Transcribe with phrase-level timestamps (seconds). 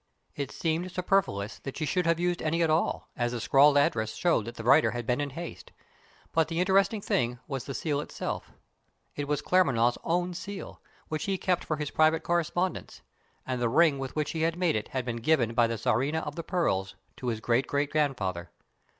[0.35, 4.45] It seemed superfluous that she should use any at all, as the scrawled address showed
[4.45, 5.71] that the writer had been in haste;
[6.31, 8.51] but the interesting thing was the seal itself.
[9.15, 13.03] It was Claremanagh's own seal, which he kept for his private correspondence,
[13.45, 16.35] and the ring with which he made it had been given by the Tsarina of
[16.35, 18.49] the Pearls to his great great grandfather.